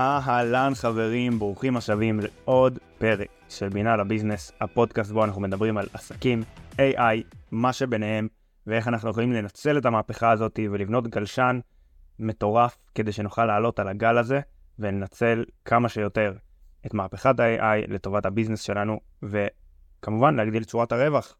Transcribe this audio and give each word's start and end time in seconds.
אהלן 0.00 0.72
חברים, 0.74 1.38
ברוכים 1.38 1.76
השבים 1.76 2.20
לעוד 2.20 2.78
פרק 2.98 3.28
של 3.48 3.68
בינה 3.68 3.96
לביזנס, 3.96 4.52
הפודקאסט 4.60 5.10
בו 5.12 5.24
אנחנו 5.24 5.40
מדברים 5.40 5.78
על 5.78 5.86
עסקים, 5.92 6.42
AI, 6.76 7.36
מה 7.50 7.72
שביניהם, 7.72 8.28
ואיך 8.66 8.88
אנחנו 8.88 9.10
יכולים 9.10 9.32
לנצל 9.32 9.78
את 9.78 9.86
המהפכה 9.86 10.30
הזאת 10.30 10.60
ולבנות 10.72 11.08
גלשן 11.08 11.60
מטורף 12.18 12.76
כדי 12.94 13.12
שנוכל 13.12 13.44
לעלות 13.44 13.78
על 13.78 13.88
הגל 13.88 14.18
הזה 14.18 14.40
ולנצל 14.78 15.44
כמה 15.64 15.88
שיותר 15.88 16.34
את 16.86 16.94
מהפכת 16.94 17.40
ה-AI 17.40 17.92
לטובת 17.92 18.26
הביזנס 18.26 18.60
שלנו, 18.60 19.00
וכמובן 19.22 20.36
להגדיל 20.36 20.62
את 20.62 20.68
שורת 20.68 20.92
הרווח. 20.92 21.36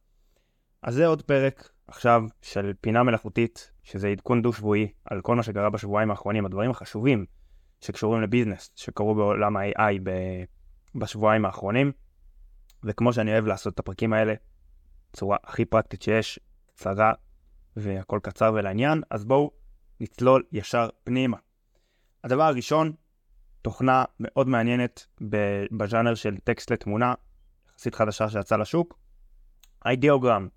אז 0.82 0.94
זה 0.94 1.06
עוד 1.06 1.22
פרק 1.22 1.70
עכשיו 1.88 2.24
של 2.42 2.72
פינה 2.80 3.02
מלאכותית, 3.02 3.70
שזה 3.82 4.08
עדכון 4.08 4.42
דו-שבועי 4.42 4.88
על 5.04 5.20
כל 5.20 5.36
מה 5.36 5.42
שקרה 5.42 5.70
בשבועיים 5.70 6.10
האחרונים, 6.10 6.46
הדברים 6.46 6.70
החשובים 6.70 7.24
שקשורים 7.80 8.22
לביזנס, 8.22 8.70
שקרו 8.76 9.14
בעולם 9.14 9.56
ה-AI 9.56 10.00
בשבועיים 10.94 11.44
האחרונים. 11.44 11.92
וכמו 12.84 13.12
שאני 13.12 13.32
אוהב 13.32 13.46
לעשות 13.46 13.74
את 13.74 13.78
הפרקים 13.78 14.12
האלה, 14.12 14.34
בצורה 15.12 15.36
הכי 15.44 15.64
פרקטית 15.64 16.02
שיש, 16.02 16.40
קצרה 16.66 17.12
והכל 17.76 18.20
קצר 18.22 18.52
ולעניין, 18.54 19.02
אז 19.10 19.24
בואו 19.24 19.50
נצלול 20.00 20.42
ישר 20.52 20.88
פנימה. 21.04 21.36
הדבר 22.24 22.42
הראשון, 22.42 22.92
תוכנה 23.62 24.04
מאוד 24.20 24.48
מעניינת 24.48 25.06
בז'אנר 25.70 26.14
של 26.14 26.36
טקסט 26.44 26.72
לתמונה, 26.72 27.14
יחסית 27.70 27.94
חדשה 27.94 28.28
שיצאה 28.28 28.58
לשוק, 28.58 28.98
אידיאוגרם. 29.86 30.48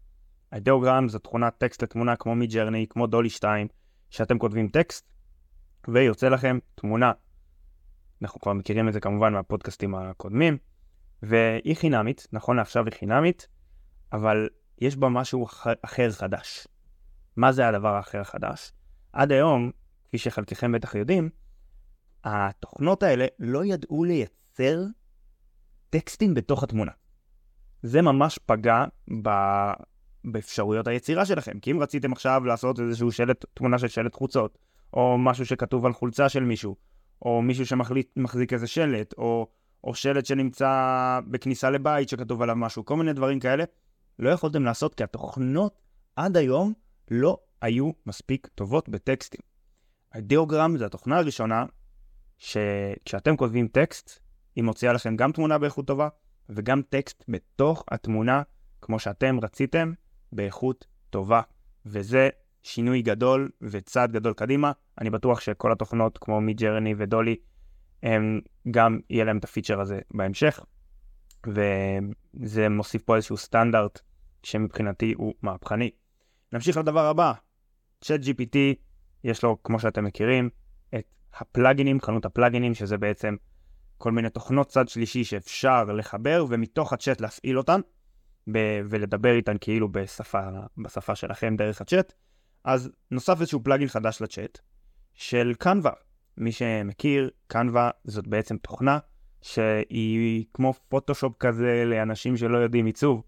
אידיאוגרם 0.53 1.09
זו 1.09 1.19
תכונת 1.19 1.53
טקסט 1.57 1.83
לתמונה 1.83 2.15
כמו 2.15 2.35
מג'רני, 2.35 2.85
כמו 2.89 3.07
דולי 3.07 3.29
2, 3.29 3.67
שאתם 4.09 4.39
כותבים 4.39 4.67
טקסט, 4.67 5.12
ויוצא 5.87 6.29
לכם 6.29 6.59
תמונה. 6.75 7.11
אנחנו 8.21 8.39
כבר 8.39 8.53
מכירים 8.53 8.87
את 8.87 8.93
זה 8.93 8.99
כמובן 8.99 9.33
מהפודקאסטים 9.33 9.95
הקודמים, 9.95 10.57
והיא 11.23 11.75
חינמית, 11.75 12.27
נכון 12.31 12.57
לעכשיו 12.57 12.85
היא 12.85 12.93
חינמית, 12.93 13.47
אבל 14.13 14.49
יש 14.77 14.95
בה 14.95 15.09
משהו 15.09 15.47
אחר 15.85 16.11
חדש. 16.11 16.67
מה 17.35 17.51
זה 17.51 17.67
הדבר 17.67 17.95
האחר 17.95 18.19
החדש? 18.19 18.71
עד 19.13 19.31
היום, 19.31 19.71
כפי 20.03 20.17
שחלקכם 20.17 20.71
בטח 20.71 20.95
יודעים, 20.95 21.29
התוכנות 22.23 23.03
האלה 23.03 23.25
לא 23.39 23.65
ידעו 23.65 24.03
לייצר 24.03 24.83
טקסטים 25.89 26.33
בתוך 26.33 26.63
התמונה. 26.63 26.91
זה 27.83 28.01
ממש 28.01 28.39
פגע 28.45 28.85
ב... 29.21 29.29
באפשרויות 30.25 30.87
היצירה 30.87 31.25
שלכם. 31.25 31.59
כי 31.59 31.71
אם 31.71 31.79
רציתם 31.79 32.11
עכשיו 32.11 32.45
לעשות 32.45 32.79
איזשהו 32.79 33.11
שלט, 33.11 33.45
תמונה 33.53 33.77
של 33.77 33.87
שלט 33.87 34.15
חוצות, 34.15 34.57
או 34.93 35.17
משהו 35.17 35.45
שכתוב 35.45 35.85
על 35.85 35.93
חולצה 35.93 36.29
של 36.29 36.43
מישהו, 36.43 36.75
או 37.21 37.41
מישהו 37.41 37.65
שמחזיק 37.65 38.53
איזה 38.53 38.67
שלט, 38.67 39.13
או, 39.17 39.47
או 39.83 39.95
שלט 39.95 40.25
שנמצא 40.25 41.19
בכניסה 41.27 41.69
לבית 41.69 42.09
שכתוב 42.09 42.41
עליו 42.41 42.55
משהו, 42.55 42.85
כל 42.85 42.95
מיני 42.95 43.13
דברים 43.13 43.39
כאלה, 43.39 43.63
לא 44.19 44.29
יכולתם 44.29 44.63
לעשות 44.63 44.95
כי 44.95 45.03
התוכנות 45.03 45.81
עד 46.15 46.37
היום 46.37 46.73
לא 47.11 47.37
היו 47.61 47.91
מספיק 48.05 48.47
טובות 48.55 48.89
בטקסטים. 48.89 49.41
הדיאוגרם 50.13 50.77
זה 50.77 50.85
התוכנה 50.85 51.17
הראשונה 51.17 51.65
שכשאתם 52.37 53.37
כותבים 53.37 53.67
טקסט, 53.67 54.19
היא 54.55 54.63
מוציאה 54.63 54.93
לכם 54.93 55.15
גם 55.15 55.31
תמונה 55.31 55.57
באיכות 55.57 55.87
טובה 55.87 56.07
וגם 56.49 56.81
טקסט 56.89 57.23
בתוך 57.27 57.83
התמונה 57.91 58.41
כמו 58.81 58.99
שאתם 58.99 59.39
רציתם 59.39 59.93
באיכות 60.31 60.85
טובה. 61.09 61.41
וזה 61.85 62.29
שינוי 62.63 63.01
גדול 63.01 63.49
וצעד 63.61 64.11
גדול 64.11 64.33
קדימה. 64.33 64.71
אני 65.01 65.09
בטוח 65.09 65.39
שכל 65.39 65.71
התוכנות 65.71 66.17
כמו 66.17 66.41
מידג'רני 66.41 66.93
ודולי, 66.97 67.35
הם 68.03 68.41
גם 68.71 68.99
יהיה 69.09 69.25
להם 69.25 69.37
את 69.37 69.43
הפיצ'ר 69.43 69.81
הזה 69.81 69.99
בהמשך. 70.13 70.59
וזה 71.47 72.69
מוסיף 72.69 73.01
פה 73.03 73.15
איזשהו 73.15 73.37
סטנדרט 73.37 73.99
שמבחינתי 74.43 75.13
הוא 75.17 75.33
מהפכני. 75.41 75.91
נמשיך 76.53 76.77
לדבר 76.77 77.05
הבא, 77.05 77.33
צ'אט 78.01 78.19
GPT, 78.19 78.57
יש 79.23 79.43
לו, 79.43 79.63
כמו 79.63 79.79
שאתם 79.79 80.03
מכירים, 80.03 80.49
את 80.95 81.05
הפלאגינים, 81.37 82.01
חנות 82.01 82.25
הפלאגינים, 82.25 82.73
שזה 82.73 82.97
בעצם 82.97 83.35
כל 83.97 84.11
מיני 84.11 84.29
תוכנות 84.29 84.67
צד 84.67 84.87
שלישי 84.87 85.23
שאפשר 85.23 85.83
לחבר, 85.83 86.45
ומתוך 86.49 86.93
הצ'אט 86.93 87.21
להפעיל 87.21 87.57
אותן, 87.57 87.81
ולדבר 88.89 89.35
איתן 89.35 89.55
כאילו 89.61 89.91
בשפה, 89.91 90.41
בשפה 90.77 91.15
שלכם 91.15 91.55
דרך 91.55 91.81
הצ'אט. 91.81 92.13
אז 92.63 92.91
נוסף 93.11 93.41
איזשהו 93.41 93.63
פלאגין 93.63 93.87
חדש 93.87 94.21
לצ'אט, 94.21 94.59
של 95.13 95.53
קנווה. 95.59 95.91
מי 96.37 96.51
שמכיר, 96.51 97.29
קנווה 97.47 97.89
זאת 98.03 98.27
בעצם 98.27 98.57
תוכנה 98.57 98.99
שהיא 99.41 100.45
כמו 100.53 100.73
פוטושופ 100.73 101.37
כזה 101.39 101.83
לאנשים 101.85 102.37
שלא 102.37 102.57
יודעים 102.57 102.85
עיצוב. 102.85 103.23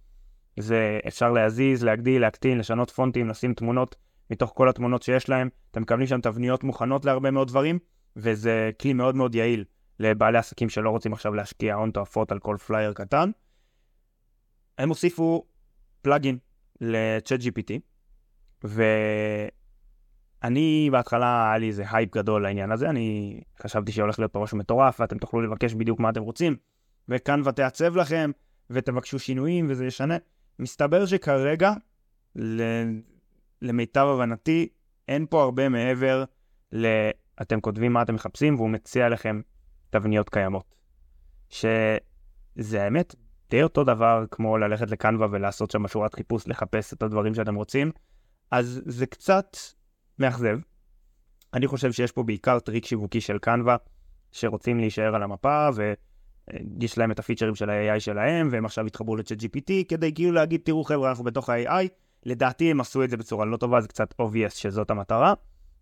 זה 0.60 1.00
אפשר 1.08 1.32
להזיז, 1.32 1.84
להגדיל, 1.84 2.22
להקטין, 2.22 2.58
לשנות 2.58 2.90
פונטים, 2.90 3.30
לשים 3.30 3.54
תמונות 3.54 3.96
מתוך 4.30 4.52
כל 4.56 4.70
התמונות 4.70 5.04
שיש 5.04 5.30
להם. 5.30 5.50
אתם 5.72 5.82
מקבלים 5.82 6.08
שם 6.08 6.22
תבניות 6.22 6.64
מוכנות 6.64 7.06
להרבה 7.06 7.32
מאוד 7.32 7.48
דברים, 7.48 7.80
וזה 8.16 8.72
כלי 8.82 8.94
מאוד 8.94 9.16
מאוד 9.16 9.36
יעיל 9.36 9.64
לבעלי 10.00 10.38
עסקים 10.38 10.70
שלא 10.70 10.90
רוצים 10.90 11.14
עכשיו 11.14 11.34
להשקיע 11.34 11.76
הון 11.76 11.92
תועפות 11.92 12.32
על 12.32 12.40
כל 12.40 12.58
פלייר 12.68 12.94
קטן. 12.94 13.32
הם 14.78 14.90
הוסיפו 14.90 15.46
plugin 16.02 16.38
ל-ChatGPT, 16.82 17.80
ואני 18.64 19.50
בהתחלה 20.92 21.50
היה 21.50 21.58
לי 21.58 21.68
איזה 21.68 21.84
הייפ 21.92 22.16
גדול 22.16 22.44
לעניין 22.44 22.72
הזה, 22.72 22.90
אני 22.90 23.42
חשבתי 23.62 23.92
שהולך 23.92 24.20
להיות 24.20 24.34
פה 24.34 24.40
משהו 24.40 24.58
מטורף, 24.58 25.00
ואתם 25.00 25.18
תוכלו 25.18 25.42
לבקש 25.42 25.74
בדיוק 25.74 26.00
מה 26.00 26.10
אתם 26.10 26.22
רוצים, 26.22 26.56
ו 27.10 27.15
Canva 27.15 27.42
תעצב 27.46 27.96
לכם, 27.96 28.32
ותבקשו 28.70 29.20
שינויים 29.20 29.68
וזה 29.70 29.86
ישנה. 29.86 30.18
מסתבר 30.60 31.06
שכרגע, 31.06 31.74
למיטב 33.62 34.08
הבנתי, 34.08 34.68
אין 35.08 35.26
פה 35.30 35.44
הרבה 35.44 35.70
מעבר 35.70 36.24
ל... 36.72 36.88
אתם 37.42 37.62
כותבים 37.62 37.94
מה 37.94 38.02
אתם 38.02 38.16
מחפשים, 38.16 38.56
והוא 38.56 38.70
מציע 38.70 39.10
לכם 39.10 39.42
תבניות 39.90 40.30
קיימות. 40.30 40.76
שזה 41.50 42.84
האמת 42.84 43.16
די 43.50 43.64
אותו 43.64 43.84
דבר 43.84 44.26
כמו 44.32 44.58
ללכת 44.58 44.92
לקנווה 44.92 45.28
ולעשות 45.32 45.72
שם 45.72 45.88
שורת 45.88 46.14
חיפוש, 46.14 46.48
לחפש 46.48 46.94
את 46.94 47.04
הדברים 47.04 47.34
שאתם 47.34 47.56
רוצים, 47.56 47.92
אז 48.52 48.82
זה 48.86 49.06
קצת 49.06 49.58
מאכזב. 50.20 50.58
אני 51.54 51.68
חושב 51.68 51.92
שיש 51.92 52.12
פה 52.12 52.24
בעיקר 52.24 52.60
טריק 52.60 52.86
שיווקי 52.86 53.22
של 53.22 53.38
קנווה, 53.38 53.76
שרוצים 54.32 54.80
להישאר 54.80 55.16
על 55.16 55.24
המפה, 55.24 55.70
ויש 55.76 56.98
להם 56.98 57.12
את 57.12 57.20
הפיצ'רים 57.20 57.56
של 57.56 57.70
ה-AI 57.70 58.00
שלהם, 58.00 58.50
והם 58.52 58.66
עכשיו 58.66 58.86
התחברו 58.86 59.16
ל-chat 59.16 59.42
GPT, 59.42 59.72
כדי 59.88 60.14
כאילו 60.14 60.32
להגיד, 60.32 60.62
תראו 60.64 60.84
חבר'ה, 60.84 61.10
אנחנו 61.10 61.24
בתוך 61.24 61.50
ה-AI. 61.50 61.88
לדעתי 62.26 62.72
הם 62.72 62.82
עשו 62.82 63.04
את 63.04 63.10
זה 63.10 63.18
בצורה 63.18 63.46
לא 63.46 63.58
טובה, 63.58 63.82
זה 63.82 63.88
קצת 63.88 64.14
obvious 64.22 64.50
שזאת 64.50 64.92
המטרה, 64.92 65.34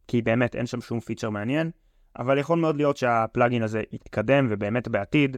כי 0.08 0.22
באמת 0.22 0.56
אין 0.56 0.66
שם 0.66 0.82
שום 0.82 1.00
פיצ'ר 1.00 1.30
מעניין, 1.30 1.72
אבל 2.20 2.38
יכול 2.38 2.60
מאוד 2.60 2.76
להיות 2.76 2.98
שהפלאגין 2.98 3.64
הזה 3.64 3.82
יתקדם, 3.92 4.48
ובאמת 4.50 4.88
בעתיד 4.88 5.38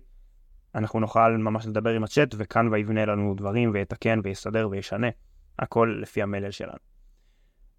אנחנו 0.76 1.00
נוכל 1.00 1.38
ממש 1.38 1.66
לדבר 1.66 1.90
עם 1.90 2.04
הצ'אט, 2.04 2.36
וכאן 2.38 2.68
ויבנה 2.72 3.06
לנו 3.06 3.34
דברים, 3.38 3.72
ויתקן, 3.74 4.20
ויסדר, 4.24 4.68
וישנה, 4.72 5.08
הכל 5.60 6.00
לפי 6.02 6.22
המלל 6.22 6.52
שלנו. 6.52 6.95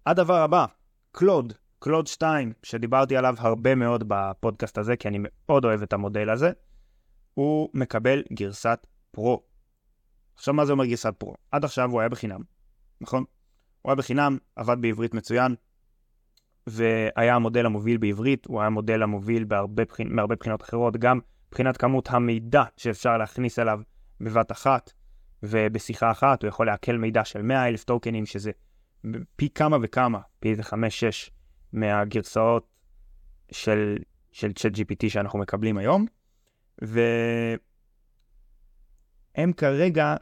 הדבר 0.07 0.41
הבא, 0.41 0.65
קלוד, 1.11 1.53
קלוד 1.79 2.07
2, 2.07 2.53
שדיברתי 2.63 3.17
עליו 3.17 3.35
הרבה 3.37 3.75
מאוד 3.75 4.03
בפודקאסט 4.07 4.77
הזה, 4.77 4.95
כי 4.95 5.07
אני 5.07 5.19
מאוד 5.21 5.65
אוהב 5.65 5.81
את 5.81 5.93
המודל 5.93 6.29
הזה, 6.29 6.51
הוא 7.33 7.69
מקבל 7.73 8.23
גרסת 8.33 8.87
פרו. 9.11 9.43
עכשיו, 10.35 10.53
מה 10.53 10.65
זה 10.65 10.71
אומר 10.71 10.85
גרסת 10.85 11.13
פרו? 11.17 11.35
עד 11.51 11.65
עכשיו 11.65 11.91
הוא 11.91 11.99
היה 11.99 12.09
בחינם, 12.09 12.41
נכון? 13.01 13.23
הוא 13.81 13.89
היה 13.89 13.95
בחינם, 13.95 14.37
עבד 14.55 14.77
בעברית 14.81 15.13
מצוין, 15.13 15.55
והיה 16.67 17.35
המודל 17.35 17.65
המוביל 17.65 17.97
בעברית, 17.97 18.45
הוא 18.45 18.59
היה 18.59 18.67
המודל 18.67 19.03
המוביל 19.03 19.43
בהרבה 19.43 19.85
בחינות, 19.85 20.13
מהרבה 20.13 20.35
בחינות 20.35 20.61
אחרות, 20.61 20.97
גם 20.97 21.19
מבחינת 21.47 21.77
כמות 21.77 22.09
המידע 22.11 22.63
שאפשר 22.77 23.17
להכניס 23.17 23.59
אליו 23.59 23.79
בבת 24.21 24.51
אחת, 24.51 24.93
ובשיחה 25.43 26.11
אחת 26.11 26.43
הוא 26.43 26.49
יכול 26.49 26.65
לעכל 26.65 26.97
מידע 26.97 27.25
של 27.25 27.41
100 27.41 27.67
אלף 27.67 27.83
טוקנים, 27.83 28.25
שזה 28.25 28.51
פי 29.35 29.49
כמה 29.49 29.77
וכמה, 29.81 30.19
פי 30.39 30.49
איזה 30.51 30.63
5-6 30.63 30.65
מהגרסאות 31.73 32.67
של, 33.51 33.97
צ'אט 34.33 34.71
GPT 34.75 35.09
שאנחנו 35.09 35.39
מקבלים 35.39 35.77
היום, 35.77 36.05
והם 36.81 37.57
כרגע 39.57 40.15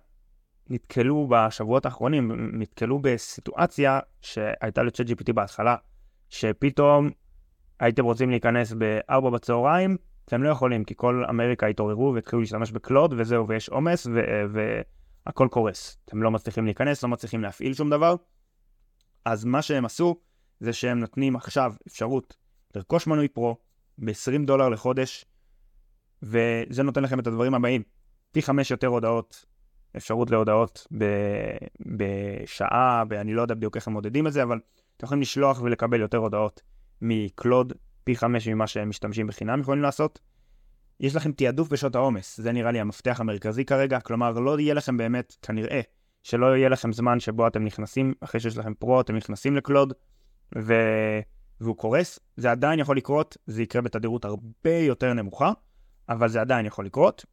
נתקלו 0.70 1.28
בשבועות 1.30 1.86
האחרונים, 1.86 2.50
נתקלו 2.60 3.00
בסיטואציה 3.00 4.00
שהייתה 4.22 4.84
לצ'אט 4.84 5.08
GPT 5.08 5.34
בהתחלה, 5.34 5.76
שפתאום 6.30 7.10
הייתם 7.80 8.04
רוצים 8.06 8.30
להיכנס 8.30 8.74
ב-4 8.78 9.30
בצהריים, 9.34 9.98
אתם 10.26 10.44
לא 10.44 10.50
יכולים, 10.50 10.84
כי 10.84 10.94
כל 10.98 11.26
אמריקה 11.30 11.68
התעוררו 11.68 12.14
והתחילו 12.16 12.42
להשתמש 12.42 12.72
בקלוד 12.72 13.14
וזהו, 13.18 13.48
ויש 13.48 13.70
עומס 13.70 14.08
והכל 15.26 15.48
קורס. 15.52 15.98
אתם 16.06 16.24
לא 16.24 16.32
מצליחים 16.32 16.66
להיכנס, 16.66 17.04
לא 17.04 17.10
מצליחים 17.10 17.42
להפעיל 17.42 17.74
שום 17.74 17.90
דבר. 17.90 18.16
אז 19.26 19.46
מה 19.46 19.62
שהם 19.62 19.86
עשו, 19.86 20.16
זה 20.60 20.74
שהם 20.74 21.00
נותנים 21.00 21.36
עכשיו 21.36 21.74
אפשרות 21.88 22.36
לרכוש 22.76 23.08
מנוי 23.08 23.28
פרו 23.28 23.58
ב-20 23.98 24.46
דולר 24.46 24.70
לחודש, 24.70 25.26
וזה 26.24 26.84
נותן 26.84 27.04
לכם 27.04 27.20
את 27.20 27.28
הדברים 27.28 27.54
הבאים. 27.54 27.84
פי 28.32 28.42
חמש 28.42 28.72
יותר 28.72 28.88
הודעות, 28.88 29.46
אפשרות 29.98 30.32
להודעות 30.32 30.88
ב, 30.98 31.06
בשעה, 31.80 33.04
ואני 33.10 33.34
לא 33.34 33.42
יודע 33.42 33.56
בדיוק 33.56 33.76
איך 33.76 33.88
הם 33.88 33.94
מודדים 33.94 34.28
את 34.28 34.34
זה, 34.34 34.44
אבל 34.44 34.60
אתם 34.98 35.06
יכולים 35.06 35.22
לשלוח 35.22 35.62
ולקבל 35.62 36.02
יותר 36.02 36.18
הודעות 36.18 36.62
מקלוד, 37.02 37.74
פי 38.04 38.16
חמש 38.16 38.48
ממה 38.48 38.68
שהם 38.68 38.90
משתמשים 38.90 39.28
בחינם 39.28 39.62
יכולים 39.62 39.84
לעשות. 39.84 40.20
יש 41.00 41.16
לכם 41.16 41.32
תעדוף 41.32 41.70
בשעות 41.70 41.96
העומס, 41.96 42.40
זה 42.42 42.52
נראה 42.52 42.72
לי 42.72 42.80
המפתח 42.80 43.20
המרכזי 43.20 43.66
כרגע, 43.66 44.00
כלומר 44.00 44.32
לא 44.32 44.60
יהיה 44.60 44.74
לכם 44.74 44.98
באמת, 44.98 45.36
כנראה, 45.42 45.82
שלא 46.26 46.58
יהיה 46.58 46.70
לכם 46.70 46.94
זמן 46.94 47.20
שבו 47.20 47.48
אתם 47.48 47.64
נכנסים, 47.64 48.14
אחרי 48.22 48.40
שיש 48.42 48.58
לכם 48.58 48.74
פרו, 48.74 49.02
אתם 49.02 49.16
נכנסים 49.16 49.56
לקלוד, 49.56 49.94
ו... 50.58 50.74
והוא 51.62 51.78
קורס, 51.78 52.20
זה 52.38 52.52
עדיין 52.52 52.80
יכול 52.80 52.98
לקרות, 52.98 53.38
זה 53.48 53.64
יקרה 53.64 53.82
בתדירות 53.82 54.26
הרבה 54.26 54.78
יותר 54.78 55.14
נמוכה, 55.14 55.52
אבל 56.10 56.30
זה 56.30 56.42
עדיין 56.42 56.66
יכול 56.66 56.86
לקרות. 56.86 57.26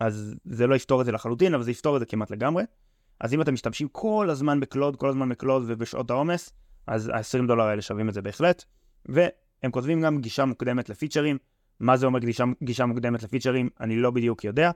אז 0.00 0.34
זה 0.44 0.66
לא 0.66 0.74
יפתור 0.74 1.00
את 1.00 1.06
זה 1.06 1.12
לחלוטין, 1.12 1.54
אבל 1.54 1.62
זה 1.62 1.70
יפתור 1.70 1.96
את 1.96 2.00
זה 2.00 2.06
כמעט 2.06 2.30
לגמרי. 2.30 2.64
אז 3.20 3.34
אם 3.34 3.42
אתם 3.42 3.54
משתמשים 3.54 3.88
כל 3.88 4.28
הזמן 4.30 4.60
בקלוד, 4.60 4.96
כל 4.96 5.08
הזמן 5.08 5.28
בקלוד 5.28 5.62
ובשעות 5.66 6.10
העומס, 6.10 6.52
אז 6.86 7.08
ה-20 7.08 7.46
דולר 7.46 7.64
האלה 7.64 7.82
שווים 7.82 8.08
את 8.08 8.14
זה 8.14 8.22
בהחלט. 8.22 8.64
והם 9.06 9.70
כותבים 9.70 10.00
גם 10.00 10.20
גישה 10.20 10.44
מוקדמת 10.44 10.88
לפיצ'רים. 10.88 11.38
מה 11.80 11.96
זה 11.96 12.06
אומר 12.06 12.18
גישה, 12.18 12.44
גישה 12.62 12.86
מוקדמת 12.86 13.22
לפיצ'רים? 13.22 13.68
אני 13.80 13.96
לא 13.96 14.10
בדיוק 14.10 14.44
יודע, 14.44 14.70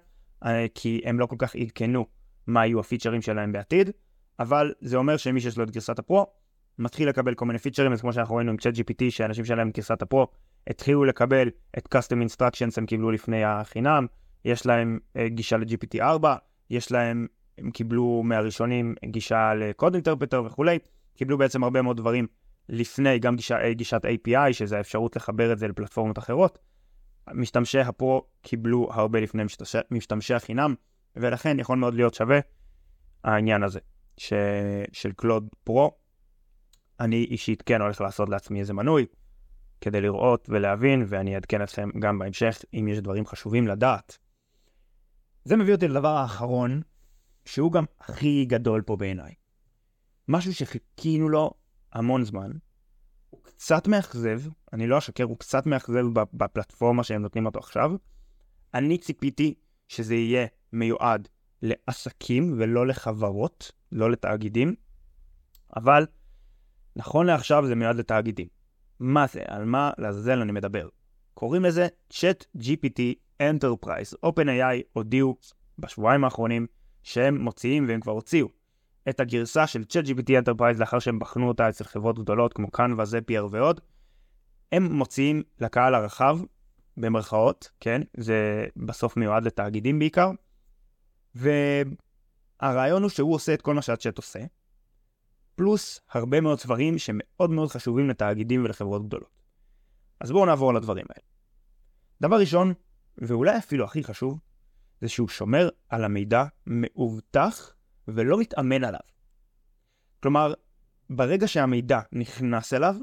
אה, 0.45 0.67
כי 0.75 1.01
הם 1.05 1.21
לא 1.21 1.27
כל 1.27 1.37
כך 1.39 1.57
עדכנו 1.57 2.07
מה 2.47 2.67
יהיו 2.67 2.81
הפיצ'רים 2.81 3.23
שלהם 3.23 3.53
בעתיד, 3.53 3.91
אבל 4.39 4.73
זה 4.81 4.97
אומר 4.97 5.17
שמי 5.17 5.41
שיש 5.41 5.59
לו 5.59 5.65
את 5.65 5.71
גרסת 5.71 5.99
הפרו, 5.99 6.27
מתחיל 6.79 7.09
לקבל 7.09 7.35
כל 7.35 7.45
מיני 7.45 7.59
פיצ'רים, 7.59 7.93
אז 7.93 8.01
כמו 8.01 8.13
שאנחנו 8.13 8.35
ראינו 8.35 8.51
עם 8.51 8.57
צ'אט 8.57 8.75
GPT, 8.75 9.11
שאנשים 9.11 9.45
שלהם 9.45 9.71
גרסת 9.71 10.03
הפרו, 10.03 10.27
התחילו 10.67 11.05
לקבל 11.05 11.49
את 11.79 11.95
custom 11.95 12.29
instructions 12.29 12.75
הם 12.77 12.87
קיבלו 12.87 13.11
לפני 13.11 13.45
החינם, 13.45 14.07
יש 14.45 14.67
להם 14.67 14.99
uh, 15.17 15.21
גישה 15.27 15.57
ל-GPT 15.57 16.01
4, 16.01 16.37
יש 16.71 16.93
להם, 16.93 17.27
הם 17.59 17.71
קיבלו 17.71 18.23
מהראשונים 18.25 18.95
גישה 19.05 19.55
לקוד 19.55 19.95
אינטרפטר 19.95 20.43
וכולי, 20.47 20.79
קיבלו 21.17 21.39
בעצם 21.39 21.65
הרבה 21.65 21.83
מאוד 21.83 21.97
דברים 21.97 22.27
לפני, 22.69 23.19
גם 23.19 23.37
גישה, 23.37 23.73
גישת 23.73 24.03
API, 24.05 24.53
שזה 24.53 24.77
האפשרות 24.77 25.17
לחבר 25.17 25.53
את 25.53 25.59
זה 25.59 25.69
לפלטפורמות 25.69 26.19
אחרות. 26.19 26.59
משתמשי 27.35 27.81
הפרו 27.81 28.25
קיבלו 28.43 28.89
הרבה 28.93 29.21
לפני 29.21 29.45
משתמשי, 29.45 29.79
משתמשי 29.91 30.35
החינם, 30.35 30.75
ולכן 31.17 31.59
יכול 31.59 31.79
מאוד 31.79 31.95
להיות 31.95 32.15
שווה 32.15 32.39
העניין 33.25 33.63
הזה 33.63 33.81
ש... 34.17 34.33
של 34.93 35.13
קלוד 35.13 35.49
פרו. 35.65 35.97
אני 37.01 37.25
אישית 37.25 37.63
כן 37.63 37.81
הולך 37.81 38.01
לעשות 38.01 38.29
לעצמי 38.29 38.61
איזה 38.61 38.73
מנוי 38.73 39.07
כדי 39.81 40.01
לראות 40.01 40.49
ולהבין, 40.51 41.05
ואני 41.09 41.35
אעדכן 41.35 41.63
אתכם 41.63 41.91
גם 41.99 42.19
בהמשך 42.19 42.63
אם 42.75 42.89
יש 42.89 42.99
דברים 42.99 43.27
חשובים 43.27 43.69
לדעת. 43.69 44.19
זה 45.45 45.57
מביא 45.57 45.75
אותי 45.75 45.89
לדבר 45.89 46.09
האחרון, 46.09 46.83
שהוא 47.45 47.73
גם 47.73 47.85
הכי 48.01 48.45
גדול 48.45 48.83
פה 48.83 48.97
בעיניי. 48.97 49.35
משהו 50.29 50.55
שחיכינו 50.55 51.29
לו 51.29 51.51
המון 51.93 52.25
זמן, 52.25 52.51
הוא 53.31 53.41
קצת 53.45 53.89
מאכזב, 53.89 54.41
אני 54.73 54.87
לא 54.87 54.99
אשקר, 54.99 55.25
הוא 55.25 55.39
קצת 55.39 55.67
מאכזב 55.67 56.05
בפלטפורמה 56.33 57.05
שהם 57.05 57.23
נותנים 57.23 57.47
אותו 57.47 57.59
עכשיו. 57.59 57.93
אני 58.75 58.99
ציפיתי 58.99 59.55
שזה 59.89 60.15
יהיה 60.15 60.47
מיועד 60.73 61.29
לעסקים 61.63 62.55
ולא 62.59 62.87
לחברות, 62.87 63.73
לא 63.93 64.11
לתאגידים, 64.11 64.75
אבל 65.77 66.07
נכון 66.97 67.27
לעכשיו 67.27 67.67
זה 67.67 67.75
מיועד 67.75 67.97
לתאגידים. 67.97 68.47
מה 69.01 69.27
זה? 69.27 69.43
על 69.47 69.65
מה 69.65 69.91
לעזאזל 69.99 70.41
אני 70.41 70.53
מדבר? 70.53 70.89
קוראים 71.35 71.65
לזה 71.65 71.89
Chat 72.13 72.59
GPT 72.59 73.01
Enterprise. 73.43 74.27
OpenAI 74.27 74.83
הודיעו 74.93 75.37
בשבועיים 75.79 76.25
האחרונים 76.25 76.67
שהם 77.03 77.41
מוציאים, 77.41 77.89
והם 77.89 78.01
כבר 78.01 78.13
הוציאו, 78.13 78.49
את 79.09 79.21
הגרסה 79.21 79.67
של 79.67 79.83
ChatGPT 79.83 80.29
Enterprise 80.31 80.79
לאחר 80.79 80.99
שהם 80.99 81.19
בחנו 81.19 81.49
אותה 81.49 81.69
אצל 81.69 81.85
חברות 81.85 82.19
גדולות 82.19 82.53
כמו 82.53 82.69
Canva, 82.77 83.03
Zapier 83.03 83.43
ועוד. 83.51 83.81
הם 84.73 84.93
מוציאים 84.93 85.43
לקהל 85.61 85.95
הרחב, 85.95 86.39
במרכאות, 86.97 87.71
כן? 87.81 88.03
זה 88.17 88.67
בסוף 88.77 89.17
מיועד 89.17 89.45
לתאגידים 89.45 89.99
בעיקר. 89.99 90.31
והרעיון 91.35 93.03
הוא 93.03 93.11
שהוא 93.11 93.35
עושה 93.35 93.55
את 93.55 93.63
כל 93.63 93.75
מה 93.75 93.83
שהצ'אט 93.83 94.17
עושה, 94.17 94.41
פלוס 95.55 96.01
הרבה 96.11 96.41
מאוד 96.41 96.59
דברים 96.65 96.99
שמאוד 96.99 97.51
מאוד 97.51 97.69
חשובים 97.69 98.09
לתאגידים 98.09 98.65
ולחברות 98.65 99.07
גדולות. 99.07 99.43
אז 100.21 100.31
בואו 100.31 100.47
נעבור 100.47 100.75
לדברים 100.75 101.07
האלה. 101.11 101.27
דבר 102.21 102.41
ראשון, 102.41 102.73
ואולי 103.19 103.59
אפילו 103.59 103.85
הכי 103.85 104.05
חשוב, 104.05 104.39
זה 105.01 105.09
שהוא 105.09 105.29
שומר 105.29 105.69
על 105.89 106.05
המידע 106.05 106.45
מאובטח 106.67 107.75
ולא 108.09 108.41
מתאמן 108.41 108.85
עליו. 108.85 109.01
כלומר, 110.23 110.55
ברגע 111.11 111.49
שהמידע 111.49 112.01
נכנס 112.13 112.73
אליו, 112.73 112.97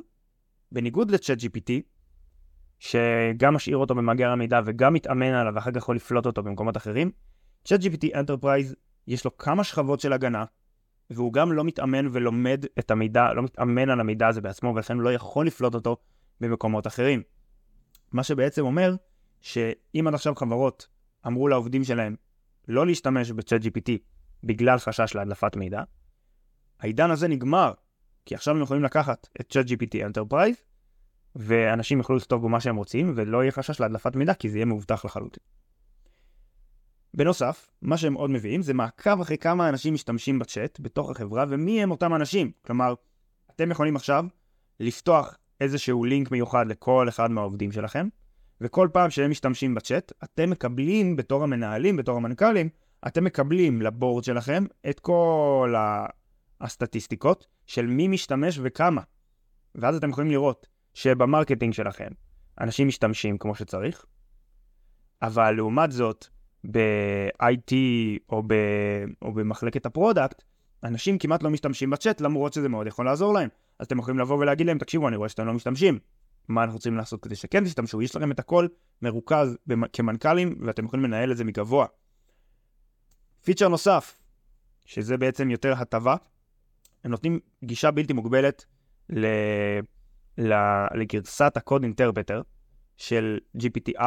בניגוד 0.72 1.12
לצ'אט 1.12 1.38
GPT, 1.38 1.72
שגם 2.80 3.54
משאיר 3.54 3.78
אותו 3.78 3.96
במאגר 3.96 4.30
המידע 4.30 4.62
וגם 4.66 4.94
מתאמן 4.94 5.34
עליו 5.34 5.54
ואחר 5.56 5.72
כך 5.72 5.78
יכול 5.78 5.96
לפלוט 5.96 6.26
אותו 6.26 6.44
במקומות 6.44 6.78
אחרים, 6.78 7.12
צ'אט 7.63 7.79
GPT 7.79 8.15
Enterprise 8.15 8.75
יש 9.07 9.25
לו 9.25 9.38
כמה 9.38 9.63
שכבות 9.63 10.00
של 10.00 10.13
הגנה, 10.13 10.45
והוא 11.09 11.33
גם 11.33 11.51
לא 11.51 11.63
מתאמן 11.63 12.07
ולומד 12.11 12.65
את 12.79 12.91
המידע, 12.91 13.33
לא 13.33 13.44
מתאמן 13.44 13.89
על 13.89 14.00
המידע 14.00 14.27
הזה 14.27 14.41
בעצמו, 14.41 14.73
ולכן 14.75 14.97
לא 14.97 15.13
יכול 15.13 15.47
לפלוט 15.47 15.75
אותו 15.75 15.97
במקומות 16.41 16.88
אחרים. 16.88 17.21
מה 18.11 18.23
שבעצם 18.23 18.61
אומר 18.61 18.95
שאם 19.41 20.07
עד 20.07 20.13
עכשיו 20.13 20.35
חברות 20.35 20.88
אמרו 21.27 21.47
לעובדים 21.47 21.83
שלהם 21.83 22.15
לא 22.67 22.85
להשתמש 22.85 23.31
בצ'אט 23.31 23.61
GPT 23.61 23.91
בגלל 24.44 24.77
חשש 24.77 25.15
להדלפת 25.15 25.56
מידע, 25.56 25.83
העידן 26.79 27.11
הזה 27.11 27.27
נגמר, 27.27 27.73
כי 28.25 28.35
עכשיו 28.35 28.56
הם 28.56 28.61
יכולים 28.61 28.83
לקחת 28.83 29.27
את 29.41 29.50
צ'אט 29.50 29.65
GPT 29.65 29.95
Enterprise, 29.95 30.63
ואנשים 31.35 31.97
יוכלו 31.97 32.15
לכתוב 32.15 32.41
בו 32.41 32.50
מה 32.50 32.59
שהם 32.59 32.75
רוצים, 32.75 33.13
ולא 33.15 33.44
יהיה 33.44 33.51
חשש 33.51 33.79
להדלפת 33.79 34.15
מידע, 34.15 34.33
כי 34.33 34.50
זה 34.50 34.57
יהיה 34.57 34.65
מאובטח 34.65 35.06
לחלוטין. 35.06 35.44
בנוסף, 37.13 37.69
מה 37.81 37.97
שהם 37.97 38.13
עוד 38.13 38.30
מביאים 38.30 38.61
זה 38.61 38.73
מעקב 38.73 39.21
אחרי 39.21 39.37
כמה 39.37 39.69
אנשים 39.69 39.94
משתמשים 39.94 40.39
בצ'אט 40.39 40.80
בתוך 40.80 41.09
החברה 41.09 41.45
ומי 41.49 41.83
הם 41.83 41.92
אותם 41.92 42.16
אנשים. 42.16 42.51
כלומר, 42.66 42.94
אתם 43.56 43.71
יכולים 43.71 43.95
עכשיו 43.95 44.25
לפתוח 44.80 45.37
איזשהו 45.61 46.06
לינק 46.06 46.31
מיוחד 46.31 46.68
לכל 46.68 47.09
אחד 47.09 47.31
מהעובדים 47.31 47.71
שלכם, 47.71 48.07
וכל 48.61 48.89
פעם 48.94 49.09
שהם 49.09 49.31
משתמשים 49.31 49.75
בצ'אט, 49.75 50.11
אתם 50.23 50.49
מקבלים 50.49 51.16
בתור 51.16 51.44
המנהלים, 51.44 51.97
בתור 51.97 52.18
המנכ"לים, 52.18 52.69
אתם 53.07 53.23
מקבלים 53.23 53.81
לבורד 53.81 54.23
שלכם 54.23 54.63
את 54.89 54.99
כל 54.99 55.73
הסטטיסטיקות 56.61 57.47
של 57.66 57.85
מי 57.85 58.07
משתמש 58.07 58.59
וכמה. 58.61 59.01
ואז 59.75 59.95
אתם 59.95 60.09
יכולים 60.09 60.31
לראות 60.31 60.68
שב 60.94 61.14
marketing 61.14 61.73
שלכם 61.73 62.09
אנשים 62.59 62.87
משתמשים 62.87 63.37
כמו 63.37 63.56
שצריך, 63.56 64.06
אבל 65.21 65.51
לעומת 65.51 65.92
זאת, 65.92 66.28
ב-IT 66.71 67.73
או, 68.30 68.44
ב- 68.47 69.06
או 69.21 69.33
במחלקת 69.33 69.85
ה 69.85 69.92
product, 69.92 70.44
אנשים 70.83 71.18
כמעט 71.18 71.44
לא 71.44 71.49
משתמשים 71.49 71.89
בצ'אט 71.89 72.21
למרות 72.21 72.54
שזה 72.54 72.69
מאוד 72.69 72.87
יכול 72.87 73.06
לעזור 73.06 73.33
להם. 73.33 73.49
אז 73.80 73.85
אתם 73.85 73.99
יכולים 73.99 74.19
לבוא 74.19 74.37
ולהגיד 74.37 74.68
להם, 74.68 74.78
תקשיבו, 74.78 75.07
אני 75.07 75.16
רואה 75.16 75.30
שאתם 75.30 75.47
לא 75.47 75.54
משתמשים. 75.54 75.99
מה 76.47 76.63
אנחנו 76.63 76.75
רוצים 76.75 76.97
לעשות 76.97 77.23
כדי 77.23 77.35
שכן 77.35 77.66
תשתמשו? 77.66 78.01
יש 78.01 78.16
לכם 78.16 78.31
את 78.31 78.39
הכל 78.39 78.68
מרוכז 79.01 79.57
כמנכ"לים 79.94 80.56
ואתם 80.66 80.85
יכולים 80.85 81.06
לנהל 81.06 81.31
את 81.31 81.37
זה 81.37 81.44
מגבוה. 81.44 81.85
פיצ'ר 83.44 83.68
נוסף, 83.68 84.19
שזה 84.85 85.18
בעצם 85.18 85.49
יותר 85.49 85.73
הטבה, 85.73 86.16
הם 87.04 87.11
נותנים 87.11 87.39
גישה 87.63 87.92
בלתי 87.92 88.13
מוגבלת 88.13 88.66
ל... 89.09 89.25
ל... 90.37 90.54
לגרסת 90.95 91.57
הקוד 91.57 91.83
אינטרפטר 91.83 92.42
של 92.97 93.37
GPT-4. 93.57 94.01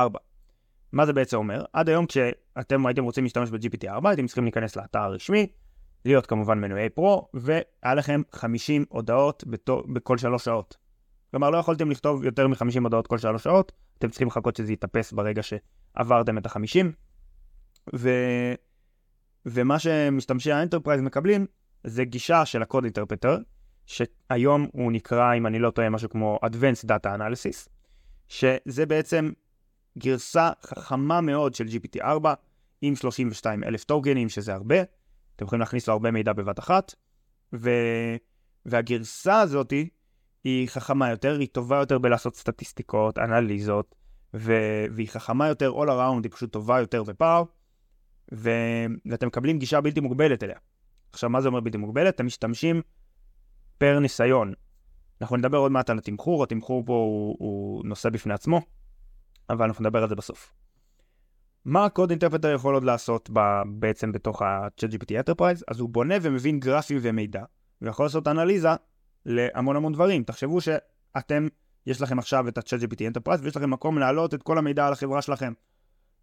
מה 0.92 1.06
זה 1.06 1.12
בעצם 1.12 1.36
אומר? 1.36 1.64
עד 1.72 1.88
היום 1.88 2.06
כשאתם 2.06 2.86
הייתם 2.86 3.04
רוצים 3.04 3.24
להשתמש 3.24 3.50
ב-GPT-4, 3.50 4.08
הייתם 4.08 4.26
צריכים 4.26 4.44
להיכנס 4.44 4.76
לאתר 4.76 4.98
הרשמי, 4.98 5.46
להיות 6.04 6.26
כמובן 6.26 6.60
מנויי 6.60 6.88
Pro, 6.90 7.28
והיה 7.34 7.94
לכם 7.94 8.22
50 8.32 8.84
הודעות 8.88 9.44
בתו, 9.46 9.82
בכל 9.92 10.18
שלוש 10.18 10.44
שעות. 10.44 10.76
כלומר, 11.30 11.50
לא 11.50 11.56
יכולתם 11.56 11.90
לכתוב 11.90 12.24
יותר 12.24 12.48
מ-50 12.48 12.82
הודעות 12.82 13.06
כל 13.06 13.18
שלוש 13.18 13.42
שעות, 13.42 13.72
אתם 13.98 14.08
צריכים 14.08 14.28
לחכות 14.28 14.56
שזה 14.56 14.72
יתאפס 14.72 15.12
ברגע 15.12 15.42
שעברתם 15.42 16.38
את 16.38 16.46
ה-50. 16.46 16.86
ו... 17.94 18.10
ומה 19.46 19.78
שמשתמשי 19.78 20.52
ה 20.52 20.56
Enterprise 20.56 21.00
מקבלים, 21.00 21.46
זה 21.84 22.04
גישה 22.04 22.44
של 22.44 22.62
ה 22.62 22.66
Code 22.66 22.84
Interpreter, 22.84 23.38
שהיום 23.86 24.66
הוא 24.72 24.92
נקרא, 24.92 25.34
אם 25.34 25.46
אני 25.46 25.58
לא 25.58 25.70
טועה, 25.70 25.90
משהו 25.90 26.10
כמו 26.10 26.38
Advanced 26.44 26.86
Data 26.88 27.06
Analysis, 27.18 27.68
שזה 28.28 28.86
בעצם 28.86 29.30
גרסה 29.98 30.50
חכמה 30.62 31.20
מאוד 31.20 31.54
של 31.54 31.66
GPT-4 31.66 32.28
עם 32.82 32.96
32 32.96 33.64
אלף 33.64 33.84
טוקנים, 33.84 34.28
שזה 34.28 34.54
הרבה. 34.54 34.82
אתם 35.36 35.44
יכולים 35.44 35.60
להכניס 35.60 35.88
לו 35.88 35.92
הרבה 35.92 36.10
מידע 36.10 36.32
בבת 36.32 36.58
אחת. 36.58 36.94
ו... 37.52 37.70
והגרסה 38.66 39.40
הזאתי 39.40 39.88
היא 40.44 40.68
חכמה 40.68 41.10
יותר, 41.10 41.38
היא 41.38 41.48
טובה 41.52 41.76
יותר 41.76 41.98
בלעשות 41.98 42.36
סטטיסטיקות, 42.36 43.18
אנליזות, 43.18 43.94
ו- 44.34 44.84
והיא 44.92 45.08
חכמה 45.08 45.48
יותר 45.48 45.72
all 45.72 45.88
around, 45.88 46.22
היא 46.22 46.30
פשוט 46.30 46.52
טובה 46.52 46.80
יותר 46.80 47.02
ופער, 47.06 47.44
ו- 48.34 48.86
ואתם 49.10 49.26
מקבלים 49.26 49.58
גישה 49.58 49.80
בלתי 49.80 50.00
מוגבלת 50.00 50.42
אליה. 50.42 50.56
עכשיו, 51.12 51.30
מה 51.30 51.40
זה 51.40 51.48
אומר 51.48 51.60
בלתי 51.60 51.78
מוגבלת? 51.78 52.14
אתם 52.14 52.26
משתמשים 52.26 52.82
פר 53.78 53.98
ניסיון. 53.98 54.52
אנחנו 55.20 55.36
נדבר 55.36 55.58
עוד 55.58 55.72
מעט 55.72 55.90
על 55.90 55.98
התמחור, 55.98 56.42
התמחור 56.42 56.82
פה 56.86 56.92
הוא, 56.92 57.36
הוא 57.38 57.84
נושא 57.84 58.10
בפני 58.10 58.34
עצמו, 58.34 58.60
אבל 59.52 59.66
אנחנו 59.66 59.82
נדבר 59.82 60.02
על 60.02 60.08
זה 60.08 60.14
בסוף. 60.14 60.54
מה 61.64 61.84
הקוד 61.84 62.10
אינטרפטר 62.10 62.52
יכול 62.54 62.74
עוד 62.74 62.84
לעשות 62.84 63.30
ב, 63.32 63.40
בעצם 63.66 64.12
בתוך 64.12 64.42
ה-ChatGPT 64.42 65.10
Enterprise? 65.10 65.62
אז 65.68 65.80
הוא 65.80 65.88
בונה 65.88 66.14
ומבין 66.22 66.60
גרפים 66.60 66.98
ומידע, 67.02 67.44
ויכול 67.82 68.06
לעשות 68.06 68.28
אנליזה 68.28 68.68
להמון 69.26 69.76
המון 69.76 69.92
דברים. 69.92 70.24
תחשבו 70.24 70.60
שאתם, 70.60 71.48
יש 71.86 72.02
לכם 72.02 72.18
עכשיו 72.18 72.48
את 72.48 72.58
ה-ChatGPT 72.58 72.98
Enterprise, 72.98 73.38
ויש 73.42 73.56
לכם 73.56 73.70
מקום 73.70 73.98
להעלות 73.98 74.34
את 74.34 74.42
כל 74.42 74.58
המידע 74.58 74.86
על 74.86 74.92
החברה 74.92 75.22
שלכם. 75.22 75.52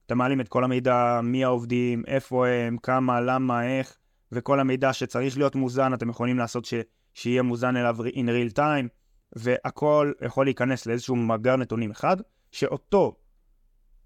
אתם 0.05 0.17
מעלים 0.17 0.41
את 0.41 0.47
כל 0.47 0.63
המידע, 0.63 1.19
מי 1.23 1.43
העובדים, 1.43 2.03
איפה 2.07 2.47
הם, 2.47 2.77
כמה, 2.77 3.21
למה, 3.21 3.67
איך, 3.67 3.97
וכל 4.31 4.59
המידע 4.59 4.93
שצריך 4.93 5.37
להיות 5.37 5.55
מוזן, 5.55 5.93
אתם 5.93 6.09
יכולים 6.09 6.37
לעשות 6.37 6.65
ש... 6.65 6.73
שיהיה 7.13 7.41
מוזן 7.41 7.75
אליו 7.75 7.97
in 8.05 8.29
real 8.29 8.57
time, 8.57 8.87
והכל 9.35 10.11
יכול 10.25 10.45
להיכנס 10.45 10.85
לאיזשהו 10.85 11.15
מאגר 11.15 11.55
נתונים 11.55 11.91
אחד, 11.91 12.17
שאותו 12.51 13.15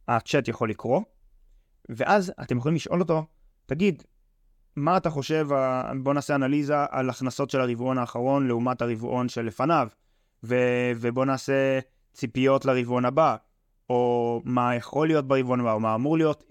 הצ'אט 0.08 0.48
יכול 0.48 0.70
לקרוא, 0.70 1.02
ואז 1.90 2.34
אתם 2.42 2.58
יכולים 2.58 2.76
לשאול 2.76 3.02
אותו, 3.02 3.26
תגיד, 3.66 4.04
מה 4.76 4.98
אתה 4.98 5.10
חושב, 5.10 5.48
בוא 6.04 6.14
נעשה 6.14 6.36
אנליזה 6.36 6.76
על 6.90 7.10
הכנסות 7.10 7.50
של 7.50 7.62
הרבעון 7.62 7.98
האחרון 7.98 8.48
לעומת 8.48 8.82
הרבעון 8.82 9.30
שלפניו, 9.30 9.88
ו- 10.44 10.92
ובוא 10.96 11.26
נעשה 11.26 11.80
ציפיות 12.14 12.66
לרבעון 12.66 13.06
הבא, 13.06 13.36
או 13.90 14.42
מה 14.46 14.76
יכול 14.76 15.08
להיות 15.08 15.28
ברבעון 15.28 15.60
הבא, 15.60 15.74
או 15.74 15.80
מה 15.80 15.96
אמור 15.96 16.18
להיות, 16.18 16.44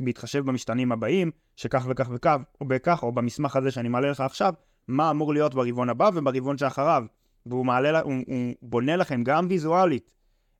בהתחשב 0.00 0.44
במשתנים 0.44 0.92
הבאים, 0.92 1.30
שכך 1.56 1.86
וכך 1.88 2.08
וכך, 2.12 2.36
או 2.60 2.66
בכך, 2.66 3.02
או 3.02 3.12
במסמך 3.12 3.56
הזה 3.56 3.70
שאני 3.70 3.88
מעלה 3.88 4.10
לך 4.10 4.20
עכשיו, 4.20 4.54
מה 4.88 5.10
אמור 5.10 5.32
להיות 5.32 5.54
ברבעון 5.54 5.88
הבא 5.88 6.10
וברבעון 6.14 6.58
שאחריו. 6.58 7.04
והוא 7.46 7.66
מעלה, 7.66 8.00
הוא, 8.00 8.14
הוא 8.26 8.54
בונה 8.62 8.96
לכם 8.96 9.24
גם 9.24 9.46
ויזואלית 9.48 10.12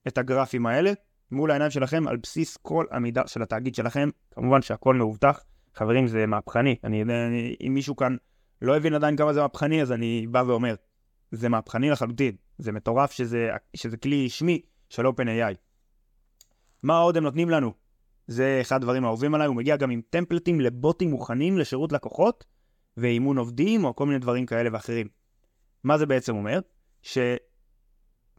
את 0.08 0.18
הגרפים 0.18 0.66
האלה 0.66 0.92
מול 1.32 1.50
העיניים 1.50 1.70
שלכם 1.70 2.08
על 2.08 2.16
בסיס 2.16 2.56
כל 2.56 2.86
המידע 2.90 3.22
של 3.26 3.42
התאגיד 3.42 3.74
שלכם. 3.74 4.08
כמובן 4.30 4.62
שהכל 4.62 4.94
מאובטח. 4.94 5.44
חברים, 5.74 6.06
זה 6.06 6.26
מהפכני. 6.26 6.76
אני, 6.84 7.02
אני, 7.02 7.56
אם 7.66 7.74
מישהו 7.74 7.96
כאן 7.96 8.16
לא 8.62 8.76
הבין 8.76 8.94
עדיין 8.94 9.16
כמה 9.16 9.32
זה 9.32 9.40
מהפכני, 9.40 9.82
אז 9.82 9.92
אני 9.92 10.26
בא 10.30 10.42
ואומר, 10.46 10.74
זה 11.30 11.48
מהפכני 11.48 11.90
לחלוטין. 11.90 12.36
זה 12.58 12.72
מטורף 12.72 13.12
שזה, 13.12 13.50
שזה 13.74 13.96
כלי 13.96 14.26
רשמי 14.26 14.60
של 14.88 15.06
OpenAI. 15.06 15.54
מה 16.82 16.98
עוד 16.98 17.16
הם 17.16 17.22
נותנים 17.22 17.50
לנו? 17.50 17.72
זה 18.26 18.58
אחד 18.60 18.76
הדברים 18.76 19.04
האהובים 19.04 19.34
עליי, 19.34 19.46
הוא 19.46 19.56
מגיע 19.56 19.76
גם 19.76 19.90
עם 19.90 20.00
טמפלטים 20.10 20.60
לבוטים 20.60 21.10
מוכנים 21.10 21.58
לשירות 21.58 21.92
לקוחות 21.92 22.44
ואימון 22.96 23.38
עובדים 23.38 23.84
או 23.84 23.96
כל 23.96 24.06
מיני 24.06 24.18
דברים 24.18 24.46
כאלה 24.46 24.70
ואחרים. 24.72 25.08
מה 25.84 25.98
זה 25.98 26.06
בעצם 26.06 26.36
אומר? 26.36 26.60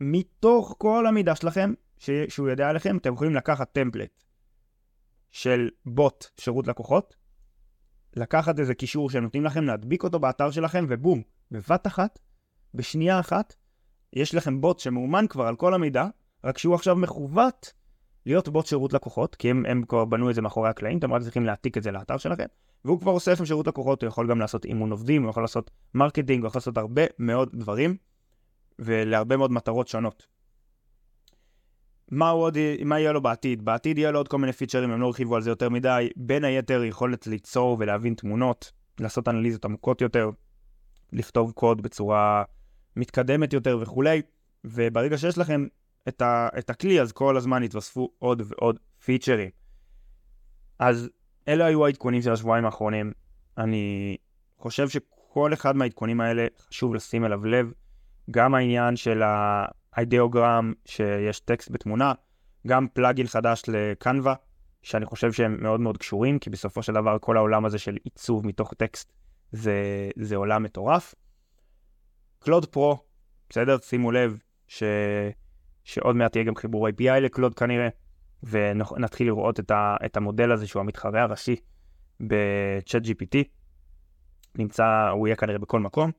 שמתוך 0.02 0.76
כל 0.78 1.08
המידע 1.08 1.36
שלכם, 1.36 1.74
ש... 2.04 2.10
שהוא 2.30 2.50
יודע 2.50 2.70
עליכם, 2.70 2.98
אתם 2.98 3.14
יכולים 3.14 3.36
לקחת 3.36 3.72
טמפלט 3.72 4.24
של 5.32 5.70
בוט 5.86 6.26
שירות 6.40 6.68
לקוחות, 6.68 7.16
לקחת 8.16 8.60
איזה 8.60 8.76
קישור 8.76 9.10
שהם 9.10 9.24
נותנים 9.24 9.46
לכם, 9.46 9.64
להדביק 9.64 10.04
אותו 10.04 10.20
באתר 10.20 10.52
שלכם, 10.52 10.86
ובום, 10.90 11.22
בבת 11.52 11.88
אחת, 11.88 12.20
בשנייה 12.74 13.20
אחת, 13.20 13.56
יש 14.14 14.36
לכם 14.36 14.62
בוט 14.62 14.80
שמאומן 14.80 15.26
כבר 15.30 15.48
על 15.48 15.56
כל 15.56 15.74
המידע, 15.74 16.08
רק 16.44 16.58
שהוא 16.58 16.76
עכשיו 16.76 16.96
מכוות 16.96 17.74
להיות 18.26 18.50
בוט 18.50 18.66
שירות 18.66 18.94
לקוחות, 18.94 19.36
כי 19.36 19.50
הם, 19.50 19.66
הם 19.66 19.84
כבר 19.84 20.06
בנו 20.06 20.30
את 20.30 20.36
זה 20.36 20.42
מאחורי 20.42 20.70
הקלעים, 20.70 20.98
אתם 20.98 21.14
רק 21.14 21.22
צריכים 21.22 21.46
להעתיק 21.46 21.78
את 21.78 21.84
זה 21.84 21.92
לאתר 21.92 22.18
שלכם, 22.18 22.46
והוא 22.86 23.00
כבר 23.00 23.12
עושה 23.12 23.32
לכם 23.32 23.46
שירות 23.46 23.68
לקוחות, 23.68 24.02
הוא 24.04 24.08
יכול 24.08 24.30
גם 24.30 24.40
לעשות 24.40 24.66
אימון 24.66 24.92
עובדים, 24.92 25.24
הוא 25.24 25.30
יכול 25.30 25.44
לעשות 25.44 25.72
marketing, 25.94 26.42
הוא 26.42 26.48
יכול 26.48 26.60
לעשות 26.60 26.78
הרבה 26.78 27.02
מאוד 27.20 27.50
דברים, 27.54 27.98
ולהרבה 28.80 29.38
מאוד 29.38 29.52
מטרות 29.52 29.88
שונות. 29.88 30.33
מה, 32.12 32.30
עוד, 32.30 32.58
מה 32.86 33.00
יהיה 33.00 33.12
לו 33.12 33.22
בעתיד? 33.22 33.66
בעתיד 33.66 33.98
יהיה 33.98 34.12
לו 34.12 34.20
עוד 34.20 34.28
כל 34.28 34.38
מיני 34.38 34.54
פיצ'רים, 34.54 34.92
הם 34.92 35.02
לא 35.02 35.06
הרחיבו 35.06 35.36
על 35.36 35.42
זה 35.42 35.50
יותר 35.50 35.70
מדי, 35.70 36.10
בין 36.16 36.44
היתר 36.44 36.84
יכולת 36.84 37.28
ליצור 37.28 37.78
ולהבין 37.80 38.14
תמונות, 38.14 38.72
לעשות 39.00 39.28
אנליזות 39.28 39.66
עמוקות 39.66 40.02
יותר, 40.02 40.30
לכתוב 41.14 41.52
קוד 41.52 41.82
בצורה 41.82 42.44
מתקדמת 42.96 43.54
יותר 43.54 43.78
וכולי, 43.82 44.22
וברגע 44.64 45.18
שיש 45.18 45.38
לכם 45.38 45.68
את, 46.08 46.22
ה, 46.22 46.48
את 46.60 46.70
הכלי, 46.70 47.02
אז 47.02 47.12
כל 47.12 47.38
הזמן 47.38 47.64
יתווספו 47.64 48.10
עוד 48.20 48.42
ועוד 48.46 48.80
פיצ'רים. 49.06 49.50
אז 50.80 51.10
אלה 51.48 51.66
היו 51.66 51.86
העדכונים 51.86 52.22
של 52.22 52.32
השבועיים 52.32 52.66
האחרונים. 52.66 53.12
אני 53.58 54.18
חושב 54.58 54.90
שכל 54.90 55.54
אחד 55.54 55.76
מהעדכונים 55.76 56.22
האלה 56.22 56.48
חשוב 56.68 56.96
לשים 56.96 57.26
אליו 57.26 57.46
לב. 57.46 57.74
גם 58.32 58.56
העניין 58.56 58.96
של 58.96 59.22
האידיאוגרם, 59.94 60.74
שיש 60.86 61.40
טקסט 61.40 61.72
בתמונה, 61.72 62.14
גם 62.68 62.88
פלאגין 62.94 63.28
חדש 63.28 63.64
לקנווה, 63.68 64.34
שאני 64.82 65.06
חושב 65.06 65.32
שהם 65.32 65.58
מאוד 65.64 65.80
מאוד 65.80 65.98
קשורים, 65.98 66.40
כי 66.40 66.50
בסופו 66.50 66.84
של 66.84 66.94
דבר 66.94 67.18
כל 67.22 67.38
העולם 67.38 67.66
הזה 67.66 67.80
של 67.80 67.98
עיצוב 68.04 68.48
מתוך 68.48 68.74
טקסט 68.74 69.14
זה, 69.52 70.10
זה 70.16 70.36
עולם 70.36 70.64
מטורף. 70.64 71.16
קלוד 72.40 72.66
פרו, 72.66 72.98
בסדר? 73.50 73.78
שימו 73.78 74.12
לב 74.12 74.40
ש... 74.68 74.84
שעוד 75.84 76.16
מעט 76.16 76.36
יהיה 76.36 76.46
גם 76.46 76.56
חיבור 76.56 76.90
API 76.90 77.20
לקלוד 77.22 77.56
כנראה, 77.56 77.88
ונתחיל 78.44 79.28
לראות 79.28 79.60
את, 79.60 79.72
ה, 79.72 79.96
את 80.06 80.18
המודל 80.18 80.52
הזה 80.52 80.68
שהוא 80.68 80.80
המתחרה 80.80 81.22
הראשי 81.22 81.56
ב-Chat 82.28 83.06
GPT. 83.06 83.44
נמצא, 84.56 85.10
הוא 85.12 85.28
יהיה 85.28 85.36
כנראה 85.36 85.60
בכל 85.60 85.80
מקום. 85.80 86.12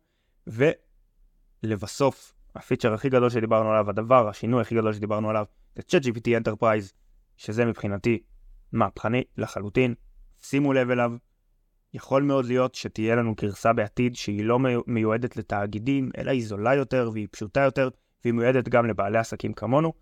ולבסוף, 0.46 2.33
הפיצ'ר 2.56 2.94
הכי 2.94 3.08
גדול 3.08 3.30
שדיברנו 3.30 3.70
עליו, 3.70 3.90
הדבר, 3.90 4.28
השינוי 4.28 4.60
הכי 4.60 4.74
גדול 4.74 4.92
שדיברנו 4.92 5.30
עליו, 5.30 5.44
זה 5.74 5.82
Chat 5.82 6.02
GPT 6.02 6.42
Enterprise, 6.42 6.92
שזה 7.36 7.64
מבחינתי 7.64 8.22
מהפכני 8.72 9.22
לחלוטין. 9.38 9.94
שימו 10.42 10.72
לב 10.72 10.90
אליו, 10.90 11.12
יכול 11.94 12.22
מאוד 12.22 12.44
להיות 12.44 12.74
שתהיה 12.74 13.16
לנו 13.16 13.34
גרסה 13.34 13.72
בעתיד 13.72 14.16
שהיא 14.16 14.44
לא 14.44 14.58
מיועדת 14.86 15.36
לתאגידים, 15.36 16.10
אלא 16.18 16.30
היא 16.30 16.46
זולה 16.46 16.74
יותר 16.74 17.10
והיא 17.12 17.28
פשוטה 17.30 17.60
יותר, 17.60 17.88
והיא 18.24 18.34
מיועדת 18.34 18.68
גם 18.68 18.86
לבעלי 18.86 19.18
עסקים 19.18 19.52
כמונו, 19.52 19.92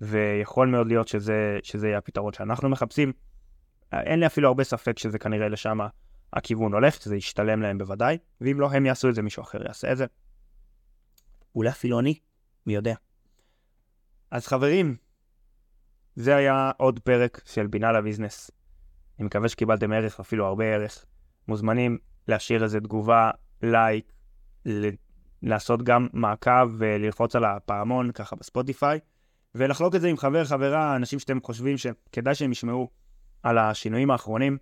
ויכול 0.00 0.68
מאוד 0.68 0.86
להיות 0.86 1.08
שזה, 1.08 1.58
שזה 1.62 1.86
יהיה 1.88 1.98
הפתרון 1.98 2.32
שאנחנו 2.32 2.68
מחפשים. 2.68 3.12
אין 3.92 4.20
לי 4.20 4.26
אפילו 4.26 4.48
הרבה 4.48 4.64
ספק 4.64 4.98
שזה 4.98 5.18
כנראה 5.18 5.48
לשם 5.48 5.78
הכיוון 6.32 6.72
הולך, 6.72 6.94
שזה 6.94 7.16
ישתלם 7.16 7.62
להם 7.62 7.78
בוודאי, 7.78 8.18
ואם 8.40 8.60
לא 8.60 8.70
הם 8.72 8.86
יעשו 8.86 9.08
את 9.08 9.14
זה, 9.14 9.22
מישהו 9.22 9.42
אחר 9.42 9.62
יעשה 9.66 9.92
את 9.92 9.96
זה. 9.96 10.06
אולי 11.54 11.70
אפילו 11.70 12.00
אני, 12.00 12.14
מי 12.66 12.74
יודע. 12.74 12.94
אז 14.30 14.46
חברים, 14.46 14.96
זה 16.16 16.36
היה 16.36 16.70
עוד 16.76 16.98
פרק 16.98 17.40
של 17.44 17.66
בינה 17.66 17.92
לביזנס. 17.92 18.50
אני 19.18 19.26
מקווה 19.26 19.48
שקיבלתם 19.48 19.92
ערך, 19.92 20.20
אפילו 20.20 20.46
הרבה 20.46 20.64
ערך. 20.64 21.04
מוזמנים 21.48 21.98
להשאיר 22.28 22.64
איזה 22.64 22.80
תגובה, 22.80 23.30
לייק, 23.62 24.12
לעשות 25.42 25.82
גם 25.82 26.08
מעקב 26.12 26.68
וללחוץ 26.78 27.36
על 27.36 27.44
הפעמון 27.44 28.12
ככה 28.12 28.36
בספוטיפיי, 28.36 29.00
ולחלוק 29.54 29.94
את 29.94 30.00
זה 30.00 30.08
עם 30.08 30.16
חבר, 30.16 30.44
חברה, 30.44 30.96
אנשים 30.96 31.18
שאתם 31.18 31.38
חושבים 31.42 31.76
שכדאי 31.78 32.34
שהם 32.34 32.52
ישמעו 32.52 32.90
על 33.42 33.58
השינויים 33.58 34.10
האחרונים. 34.10 34.58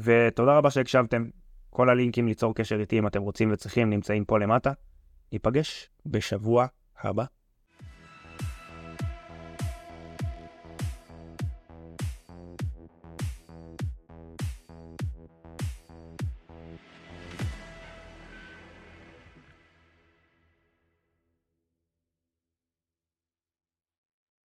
ותודה 0.00 0.58
רבה 0.58 0.70
שהקשבתם. 0.70 1.24
כל 1.70 1.90
הלינקים 1.90 2.28
ליצור 2.28 2.54
קשר 2.54 2.80
איתי 2.80 2.98
אם 2.98 3.06
אתם 3.06 3.22
רוצים 3.22 3.52
וצריכים 3.52 3.90
נמצאים 3.90 4.24
פה 4.24 4.38
למטה. 4.38 4.72
ניפגש 5.32 5.90
בשבוע 6.06 6.66
הבא. 7.00 7.24